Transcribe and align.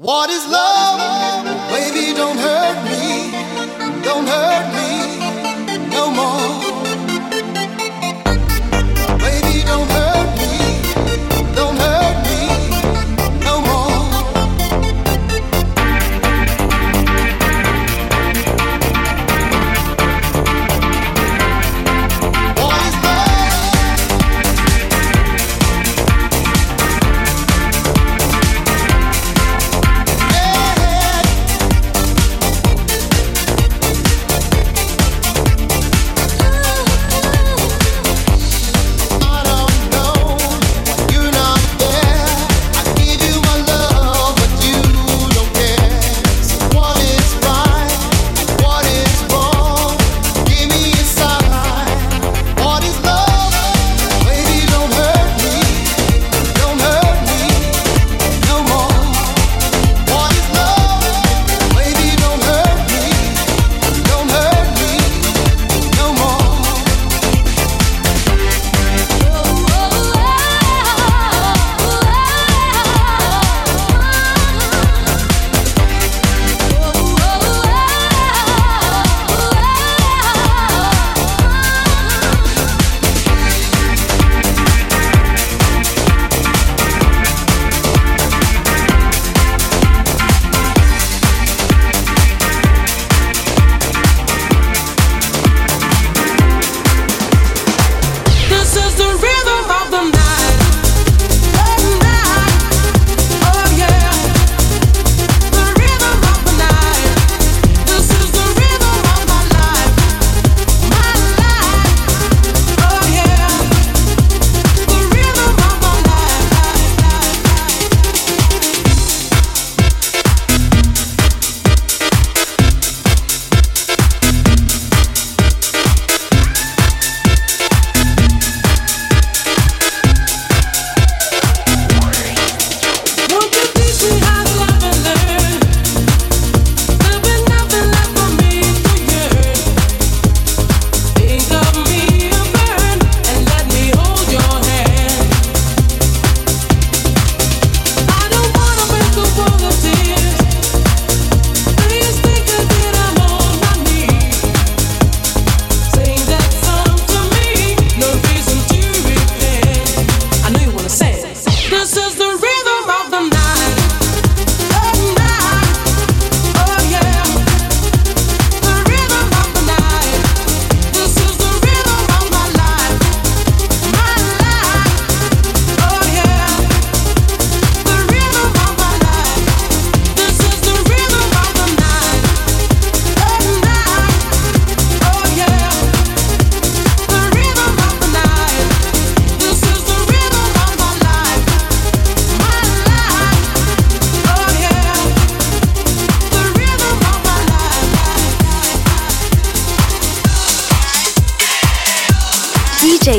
What 0.00 0.30
is 0.30 0.46
love? 0.46 1.00
What 1.00 1.08
is 1.10 1.44
love? 1.44 1.47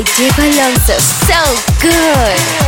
by 0.00 0.10
Dave 0.16 0.38
Alonso. 0.38 0.98
So 0.98 1.56
good. 1.80 2.59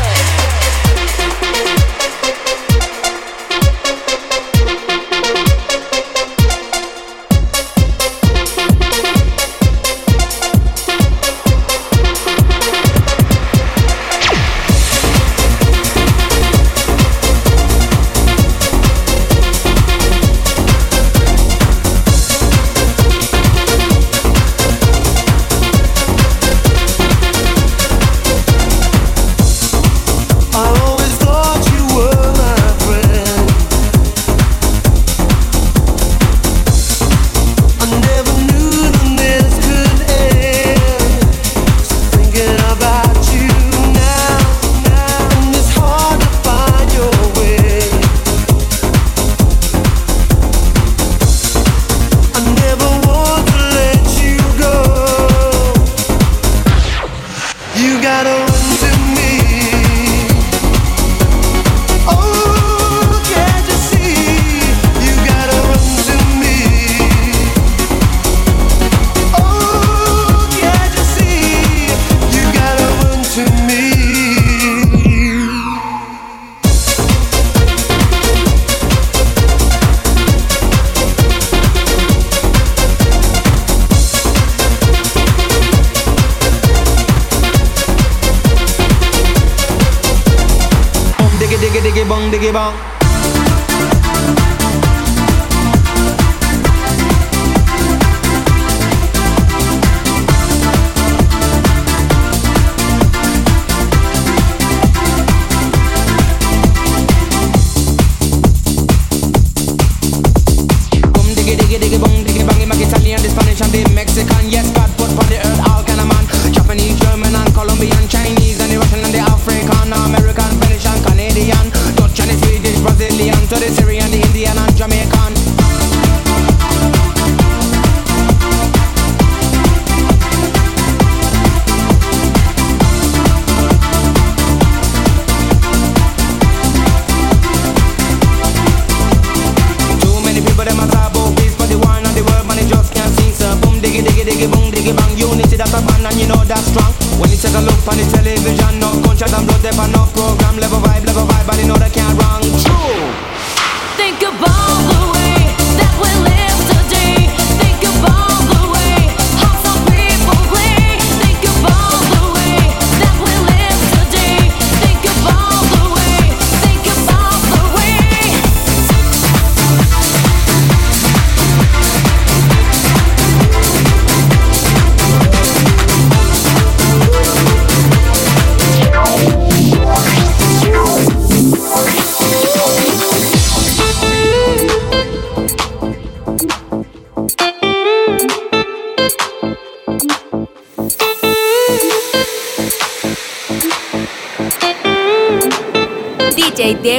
vision, 148.42 148.78
no 148.80 148.90
conscious 149.02 149.32
and 149.32 149.46
blood, 149.46 149.62
they 149.62 149.70
no 149.70 150.06
program. 150.12 150.56
Level 150.58 150.80
vibe, 150.80 151.06
level 151.06 151.26
vibe, 151.26 151.46
but 151.46 151.56
they 151.56 151.66
know 151.66 151.76
they 151.76 151.90
can't 151.90 152.18
run 152.20 152.42
True. 152.42 153.31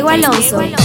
Diego 0.03 0.09
Alonso. 0.09 0.82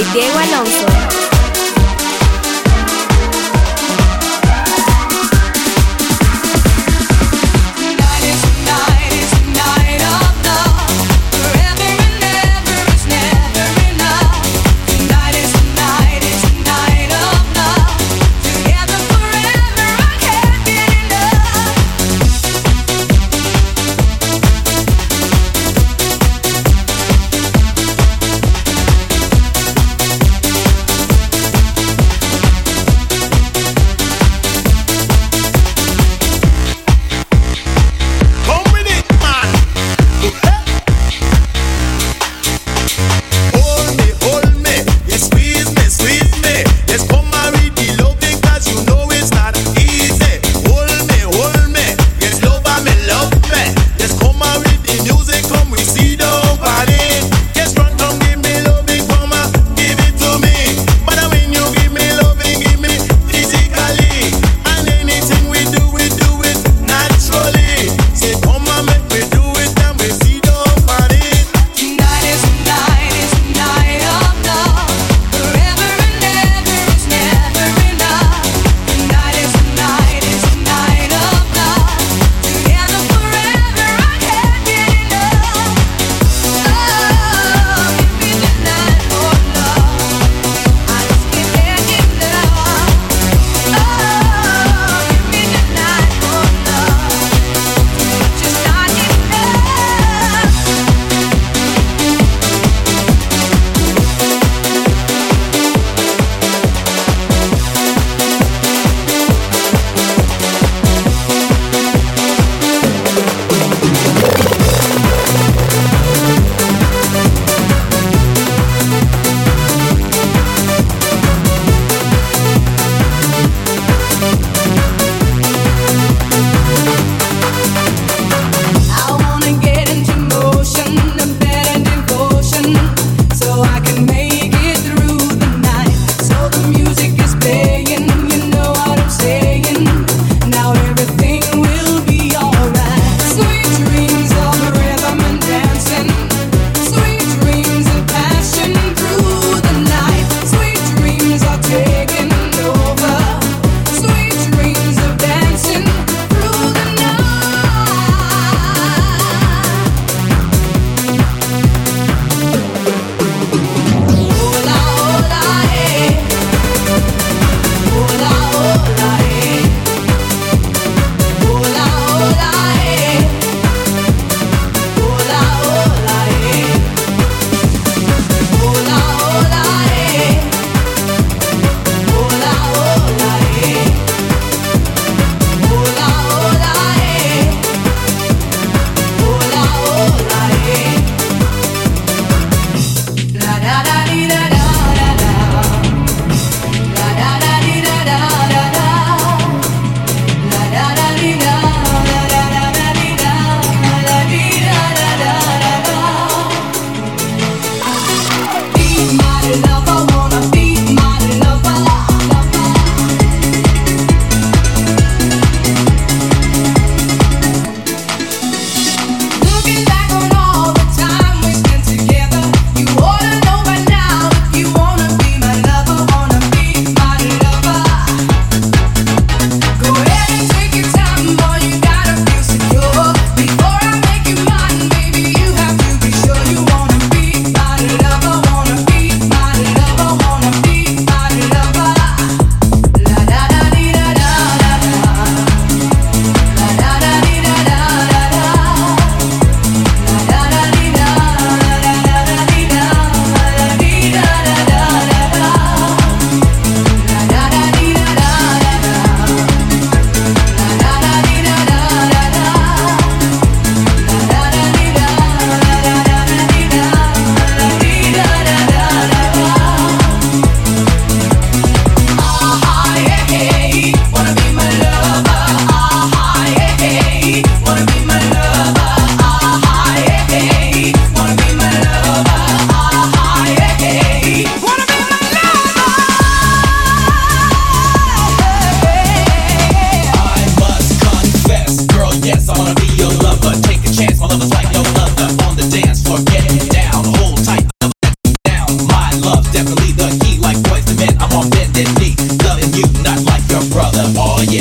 Diego 0.00 0.38
Alonso. 0.38 1.21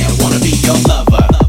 DJ 0.01 0.65
your 0.65 0.75
Alonso. 0.75 1.40